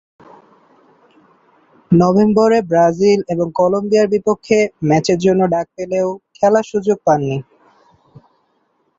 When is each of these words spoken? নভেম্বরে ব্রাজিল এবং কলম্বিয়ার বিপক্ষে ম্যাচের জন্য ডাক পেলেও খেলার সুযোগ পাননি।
নভেম্বরে 1.91 2.59
ব্রাজিল 2.69 3.19
এবং 3.33 3.47
কলম্বিয়ার 3.59 4.07
বিপক্ষে 4.13 4.59
ম্যাচের 4.89 5.19
জন্য 5.25 5.41
ডাক 5.53 5.67
পেলেও 5.75 6.07
খেলার 6.37 6.65
সুযোগ 6.71 6.97
পাননি। 7.07 7.37